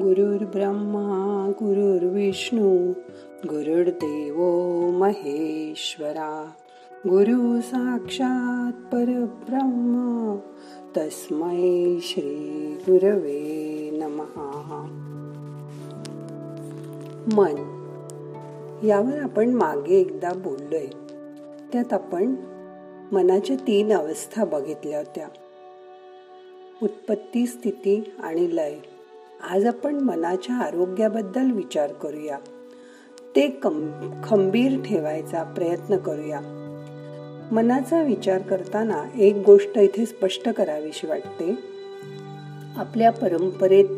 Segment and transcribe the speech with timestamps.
[0.00, 2.92] गुरुर्ब्रह्मा गुरुर्विष्णू
[3.46, 4.36] गुरुर्देव
[4.90, 6.50] महेश्वरा.
[6.96, 10.36] गुरु साक्षात परब्रह्म
[10.96, 14.86] तस्मै श्री गुरवे नमहा
[17.34, 17.54] मन.
[18.86, 20.86] यावर आपण मागे एकदा बोललोय.
[21.72, 22.34] त्यात आपण
[23.12, 25.28] मनाच्या तीन अवस्था बघितल्या होत्या.
[26.82, 28.74] उत्पत्ती स्थिती आणि लय.
[29.42, 32.38] आज आपण मनाच्या आरोग्याबद्दल विचार करूया.
[33.36, 33.60] ते
[34.24, 36.40] खंबीर ठेवायचा प्रयत्न करूया.
[37.52, 41.58] मनाचा विचार करताना एक गोष्ट इथे स्पष्ट करावीशी वाटते.
[42.76, 43.88] आपल्या परंपरेत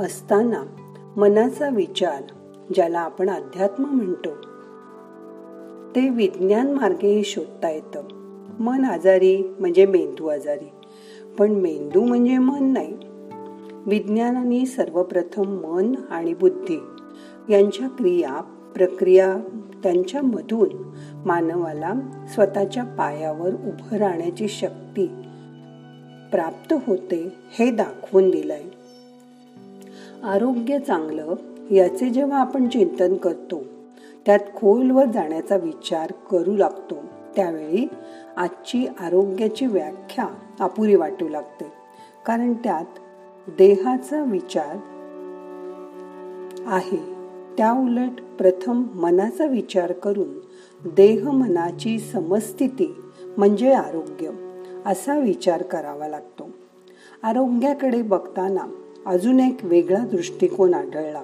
[0.00, 0.64] असताना
[1.16, 2.22] मनाचा विचार
[2.74, 4.30] ज्याला आपण अध्यात्म म्हणतो
[5.94, 8.02] ते विज्ञान मार्गेही शोधता येतं.
[8.60, 10.68] मन आजारी म्हणजे मेंदू आजारी.
[11.38, 12.96] पण मेंदू म्हणजे मन नाही.
[13.86, 16.78] विज्ञानाने सर्वप्रथम मन आणि बुद्धी
[17.48, 18.40] यांच्या क्रिया
[18.74, 19.36] प्रक्रिया
[19.82, 20.68] त्यांच्यामधून
[21.26, 21.92] मानवाला
[22.34, 25.06] स्वतःच्या पायावर उभं राहण्याची शक्ती
[26.32, 28.62] प्राप्त होते हे दाखवून दिलंय.
[30.22, 31.34] आरोग्य चांगलं
[31.70, 33.62] याचे जेव्हा आपण चिंतन करतो
[34.26, 36.96] त्यात खोलवर जाण्याचा विचार करू लागतो
[37.36, 37.88] त्यावेळी
[38.36, 40.26] आजची आरोग्याची व्याख्या
[40.60, 41.72] अपुरी वाटू लागते.
[42.26, 42.98] कारण त्यात
[43.48, 44.76] देहाचा विचार
[46.66, 47.14] आहे.
[47.58, 50.28] त्या उलट प्रथम मनाचा विचार करून
[50.84, 52.96] देह मनाची समस्थिती
[53.36, 54.30] म्हणजे आरोग्य
[54.86, 56.50] असा विचार करावा लागतो.
[57.22, 58.74] आरोग्याकडे बघताना
[59.06, 61.22] अजून एक वेगळा दृष्टिकोन आढळला.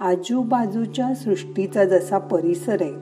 [0.00, 2.94] आजूबाजूच्या सृष्टीचा जसा परिसर आहे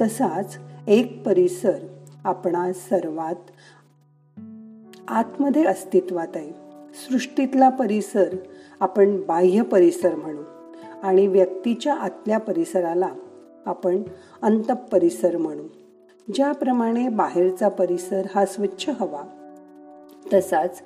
[0.00, 1.76] तसाच एक परिसर
[2.24, 3.50] आपणा सर्वात
[5.08, 6.63] आतमध्ये अस्तित्वात आहे.
[6.94, 8.36] सृष्टीतला परिसर
[8.80, 10.42] आपण बाह्य परिसर म्हणू
[11.02, 13.08] आणि व्यक्तीच्या आतल्या परिसराला
[13.66, 14.02] आपण
[14.42, 15.62] अंत परिसर म्हणू.
[16.34, 19.22] ज्याप्रमाणे बाहेरचा परिसर हा स्वच्छ हवा
[20.32, 20.82] तसाच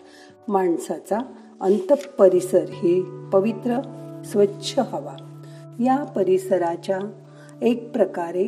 [0.49, 1.19] माणसाचा
[1.61, 3.03] अंत परिसर ही
[3.33, 3.81] पवित्र
[4.25, 5.17] स्वच्छ हवा.
[5.81, 6.99] या परिसराच्या
[7.63, 8.45] एक प्रकारे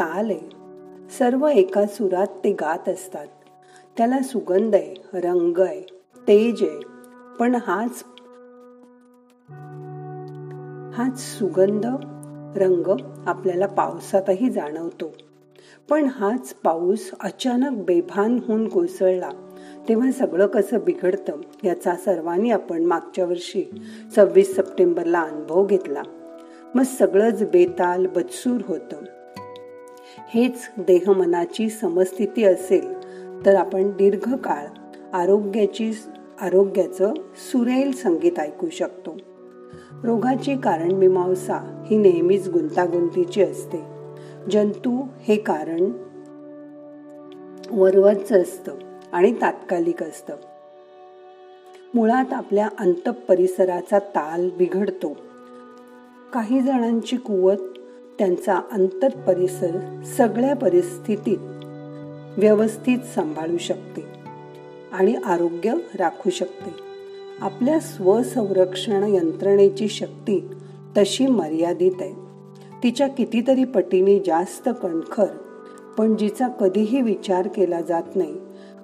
[0.00, 0.50] ताल आहे
[1.18, 3.26] सर्व एका सुरात ते गात असतात.
[3.96, 5.80] त्याला सुगंध आहे रंग आहे
[6.28, 6.91] तेज आहे.
[7.42, 8.04] पण हाच
[10.94, 11.86] हाच सुगंध
[12.56, 15.12] रंग आपल्याला पावसातही जाणवतो.
[15.90, 19.30] पण हाच पाऊस अचानक बेभान होऊन कोसळला
[19.88, 21.32] तेव्हा सगळं कसं बिघडतं
[21.64, 23.64] याचा सर्वांनी आपण मागच्या वर्षी
[24.16, 26.02] सव्वीस सप्टेंबरला अनुभव घेतला.
[26.74, 28.96] मग सगळंच बेताल बदसूर होतं.
[30.18, 32.94] हेच देह मनाची समस्थिती असेल
[33.46, 34.66] तर आपण दीर्घकाळ
[35.12, 35.92] आरोग्याची
[36.40, 39.16] आरोग्याचं सुरेल संगीत ऐकू शकतो.
[40.04, 43.82] रोगाची कारण मीमांसा ही नेहमीच गुंतागुंतीची असते.
[44.50, 45.92] जंतू हे कारण
[47.70, 48.72] वरवरच असतं
[49.12, 50.36] आणि तात्कालिक असतं.
[51.94, 55.16] मुळात आपल्या अंत परिसराचा ताल बिघडतो.
[56.32, 57.56] काही जणांची कुवत
[58.18, 61.38] त्यांचा अंतर परिसर सगळ्या परिस्थितीत
[62.38, 64.21] व्यवस्थित सांभाळू शकते.
[64.92, 66.74] आणि आरोग्य राखू शकते.
[67.40, 70.48] आपल्या स्वसंरक्षण यंत्रणेची शक्ती
[70.96, 72.14] तशी मर्यादित आहे.
[72.82, 75.26] तिच्या कितीतरी पटीने जास्त कणखर
[75.98, 78.34] पण जिचा कधीही विचार केला जात नाही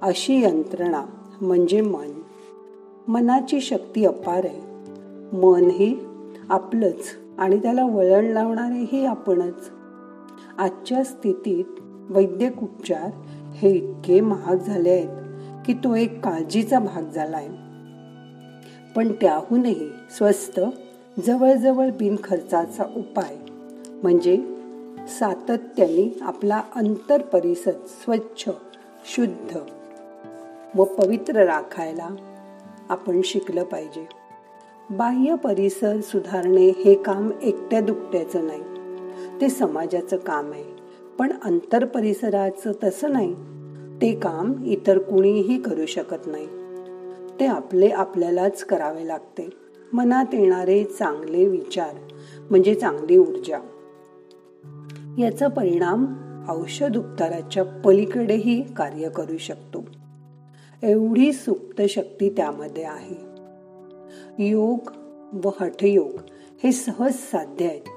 [0.03, 1.05] अशी यंत्रणा
[1.41, 2.11] म्हणजे मन.
[3.09, 4.61] मनाची शक्ती अपार आहे.
[5.37, 5.97] मन ही
[6.49, 7.05] आपलंच
[7.39, 9.71] आणि त्याला वळण लावणारेही आपणच.
[10.59, 11.65] आजच्या स्थितीत
[12.11, 13.11] वैद्यक उपचार
[13.55, 15.28] हे इतके महाग झाले आहेत.
[15.69, 17.49] की तो एक काळजीचा भाग झाला आहे
[18.97, 20.61] पण त्याहूनही स्वस्त
[21.27, 23.37] जवळजवळ बिनखर्चाचा उपाय.
[24.03, 24.37] म्हणजे
[25.09, 28.51] सातत्याने आपला अंतर परिसर स्वच्छ
[29.05, 29.57] शुद्ध.
[30.75, 32.09] व पवित्र राखायला
[32.89, 34.09] आपण शिकलं पाहिजे.
[34.91, 38.63] बाह्य परिसर सुधारणे हे काम एकट्या दुकट्याचं नाही.
[39.41, 40.65] ते समाजाचं काम आहे.
[41.19, 43.37] पण अंतर परिसराचं तसं नाही.
[44.03, 46.47] ते काम इतर कुणीही करू शकत नाही.
[47.41, 49.51] ते आपले आपल्यालाच करावे लागते.
[49.93, 51.95] मनात येणारे चांगले विचार
[52.51, 53.59] म्हणजे चांगली ऊर्जा.
[55.19, 56.07] याचा परिणाम
[56.49, 59.85] औषध उपचाराच्या पलीकडेही कार्य करू शकतो.
[60.83, 63.17] एवढी सुप्त शक्ती त्यामध्ये आहे.
[64.39, 64.91] योग
[65.45, 66.11] व हठयोग
[66.65, 67.89] हे सहज साध्य आहेत.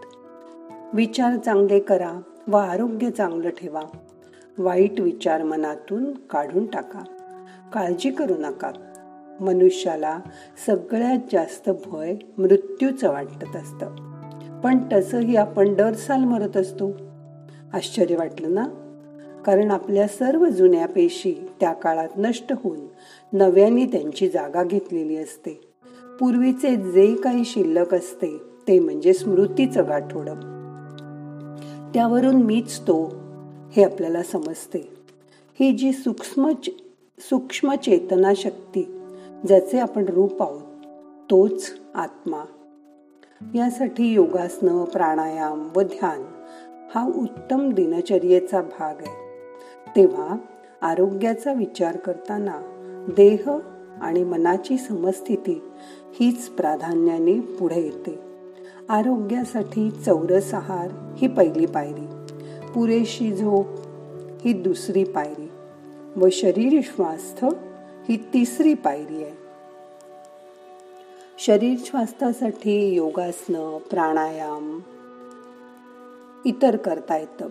[0.93, 3.81] विचार चांगले करा व आरोग्य चांगलं ठेवा.
[4.61, 6.99] वाईट विचार मनातून काढून टाका.
[7.73, 8.71] काळजी करू नका.
[9.39, 10.19] मनुष्याला
[10.65, 13.95] सगळ्यात जास्त भय मृत्यूचं वाटत असतं.
[14.61, 16.91] पण तसंही आपण दर साल मरत असतो.
[17.73, 18.65] आश्चर्य वाटलं ना?
[19.45, 22.79] कारण आपल्या सर्व जुन्या पेशी त्या काळात नष्ट होऊन
[23.33, 25.73] नव्याने त्यांची जागा घेतलेली असते.
[26.19, 28.37] पूर्वीचे जे काही शिल्लक असते
[28.67, 30.35] ते म्हणजे स्मृतीचं गाठोडं.
[31.93, 33.20] त्यावरून मीच तो
[33.71, 34.93] हे आपल्याला समजते.
[35.59, 36.49] ही जी सूक्ष्म
[37.19, 39.01] सूक्ष्म चेतना शक्ती
[39.47, 40.61] ज्याचे आपण रूप आहोत
[41.31, 42.45] तोच आत्मा.
[43.55, 46.23] यासाठी योगासनं प्राणायाम व ध्यान
[46.95, 49.21] हा उत्तम दिनचर्येचा भाग आहे.
[49.95, 50.35] तेव्हा
[50.81, 52.61] आरोग्याचा विचार करताना
[53.17, 53.49] देह
[54.01, 55.61] आणि मनाची समस्थिती
[56.19, 58.19] हीच प्राधान्याने पुढे येते.
[58.89, 62.20] आरोग्यासाठी चौरस आहार ही पहिली पायरी.
[62.75, 63.65] पुरेशी झोप
[64.45, 65.51] ही दुसरी पायरी.
[66.15, 67.45] व शरीर स्वास्थ
[68.09, 69.31] ही तिसरी पायरी आहे.
[71.39, 74.79] शरीर स्वास्थ्यासाठी योगासनं प्राणायाम
[76.45, 77.45] इतर करता येतं.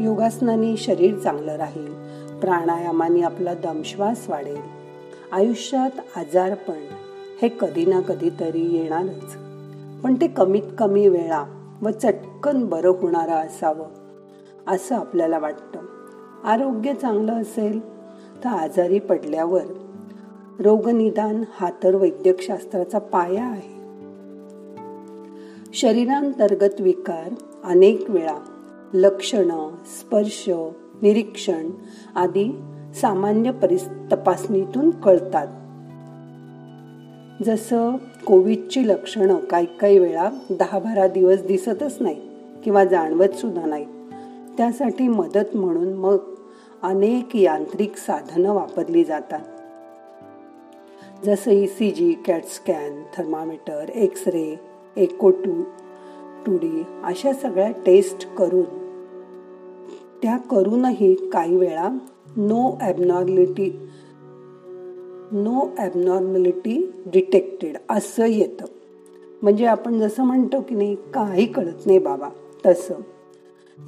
[0.00, 1.92] योगासनाने शरीर चांगलं राहील
[2.40, 4.60] प्राणायामाने आपला दमश्वास वाढेल
[5.32, 6.86] आयुष्यात आजारपण
[7.42, 9.36] हे कधी ना कधीतरी येणारच.
[10.02, 13.86] पण ते कमीत कमी वेळा व चटकन बरं होणारं असावं
[14.68, 15.78] असं आपल्याला वाटतं.
[16.44, 17.80] आरोग्य चांगलं असेल
[18.44, 19.62] तर आजारी पडल्यावर
[20.60, 23.82] रोगनिदान हा तर वैद्यकशास्त्राचा पाया आहे.
[25.74, 27.34] शरीरांतर्गत विकार
[27.64, 28.38] अनेक वेळा
[28.94, 30.50] लक्षणं स्पर्श
[31.02, 31.70] निरीक्षण
[32.14, 32.60] आदी
[32.94, 35.46] सामान्य परिस तपासणीतून कळतात.
[37.44, 37.96] जसं
[38.26, 42.20] कोविडची लक्षणं काही काही वेळा दहा बारा दिवस दिसतच नाही
[42.64, 43.84] किंवा जाणवत सुद्धा नाही
[44.56, 46.16] त्यासाठी मदत म्हणून मग
[46.82, 49.40] अनेक यांत्रिक साधनं वापरली जातात.
[51.24, 54.60] जसं E C G CAT scan thermometer X ray
[54.96, 55.62] echo two
[56.46, 58.64] two D अशा सगळ्या टेस्ट करून
[60.22, 61.88] त्या करूनही काही वेळा
[62.36, 63.88] no abnormality
[65.32, 68.64] no abnormality detected असं येतं.
[69.42, 72.28] म्हणजे आपण जसं म्हणतो की नाही काही कळत नाही बाबा
[72.66, 72.94] तसं.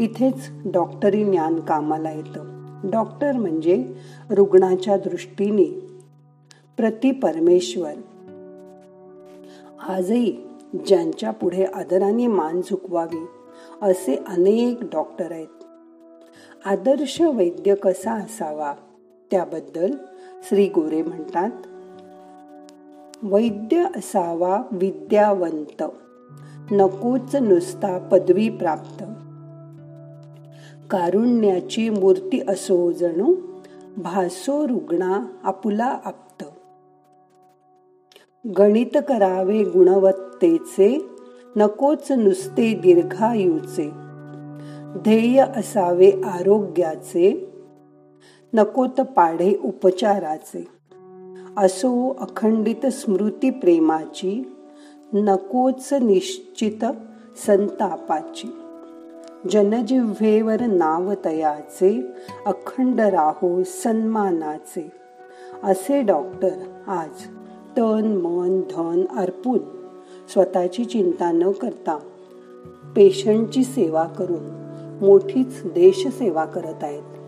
[0.00, 2.64] इथेच डॉक्टरी ज्ञान कामाला येतं.
[2.90, 3.94] डॉक्टर म्हणजे
[4.30, 5.64] रुग्णाच्या दृष्टीने
[6.76, 7.92] प्रति परमेश्वर.
[9.88, 10.36] आजही
[10.86, 13.26] ज्यांच्या पुढे आदराने मान झुकवावी
[13.82, 15.64] असे अनेक डॉक्टर आहेत.
[16.64, 18.74] आदर्श वैद्य कसा असावा
[19.30, 19.90] त्याबद्दल
[20.48, 21.50] श्री गोरे म्हणतात
[23.22, 25.82] वैद्य असावा विद्यावंत
[26.70, 29.04] नकोच नुसता पदवी प्राप्त.
[30.90, 33.34] कारुण्याची मूर्ती असो जणू
[33.96, 36.44] भासो रुग्णा आपुला आप्त.
[38.58, 41.06] गणित करावे गुणवत्तेचे
[41.56, 43.90] नकोच नुसते दीर्घायूचे.
[44.96, 47.53] ध्येय असावे आरोग्याचे
[48.54, 50.68] नकोत पाढे उपचाराचे.
[51.56, 54.54] असो अखंडित स्मृती प्रेमाची
[55.12, 56.84] नकोच निश्चित
[57.46, 58.56] संतापाची.
[59.50, 62.06] जनजिव्हेवर नाव तयाचे
[62.46, 64.92] अखंड राहो सन्मानाचे.
[65.62, 66.50] असे डॉक्टर
[66.86, 67.24] आज
[67.76, 69.58] तन मन धन अर्पून
[70.32, 71.98] स्वतःची चिंता न करता
[72.96, 74.44] पेशंटची सेवा करून
[75.00, 77.23] मोठीच देशसेवा करत आहेत.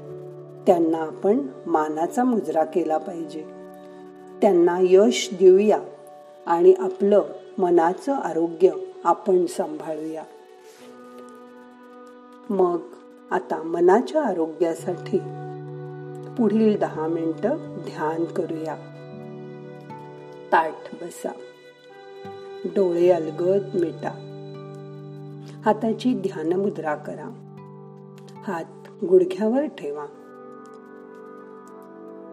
[0.67, 3.41] त्यांना आपण मानाचा मुजरा केला पाहिजे.
[4.43, 5.79] त्यांना यश देऊया
[6.47, 7.23] आणि आपलं
[7.59, 8.71] मनाचं आरोग्य
[9.05, 10.25] आपण सांभाळूया.
[12.51, 12.81] मग
[13.31, 15.19] आता मनाच्या आरोग्यासाठी
[16.39, 18.75] पुढील दहा मिनिटं ध्यान करूया.
[20.53, 21.29] ताठ बसा.
[22.65, 24.23] डोळे अलगद मिटा.
[25.65, 27.43] हाताची ध्यानमुद्रा करा.
[28.47, 30.07] हात गुडघ्यावर ठेवा.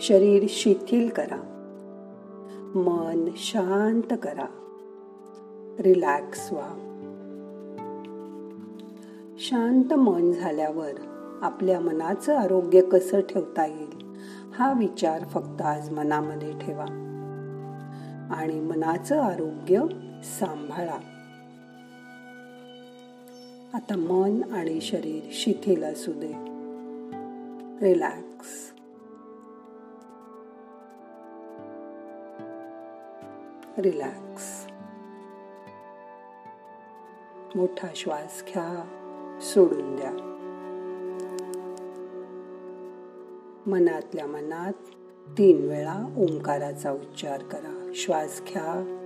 [0.04, 1.36] शरीर शिथिल करा.
[2.76, 4.46] मन शांत करा.
[5.80, 6.70] रिलॅक्स व्हा.
[9.38, 10.92] शांत मन झाल्यावर
[11.42, 14.16] आपल्या मनाचं आरोग्य कसं ठेवता येईल
[14.54, 16.86] हा विचार फक्त आज मनामध्ये ठेवा.
[18.32, 19.80] आणि मनाचं आरोग्य
[20.24, 21.00] सांभाळा.
[23.74, 26.34] आता मन आणि शरीर शिथिल असू दे.
[27.88, 28.73] Relax
[33.78, 34.66] relax.
[37.56, 38.86] मोठा श्वास घ्या
[39.42, 40.12] सोडून द्या.
[43.68, 44.74] मनातल्या मनात
[45.38, 47.92] तीन वेळा ओंकाराचा उच्चार करा.
[47.96, 49.00] श्वास घ्या.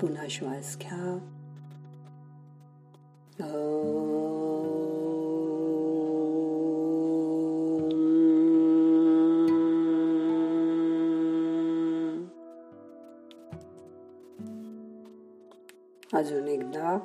[0.00, 1.36] पुन्हा श्वास घ्या.
[16.14, 16.98] अजून एकदा.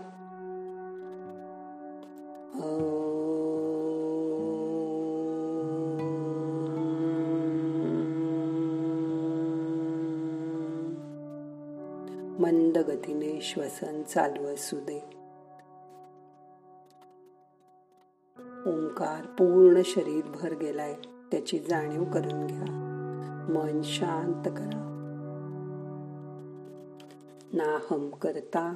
[12.39, 14.99] मंद गतीने श्वसन चालू असू दे.
[18.67, 20.93] ओंकार पूर्ण शरीर भर गेलाय
[21.31, 22.65] त्याची जाणीव करून घ्या.
[23.49, 24.81] मन शांत करा.
[27.53, 28.75] नाहम करता